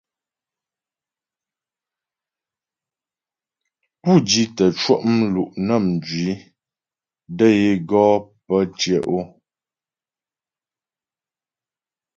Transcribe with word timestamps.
Pú 4.01 4.11
di 4.27 4.43
tə́ 4.55 4.69
cwɔ' 4.79 4.95
mlu' 5.17 5.53
nə́ 5.67 5.79
mjwi 5.87 6.27
də 7.37 7.47
é 7.67 7.71
gɔ 7.89 8.03
pə́ 8.47 8.61
tyɛ' 8.79 9.05
o. 9.17 9.19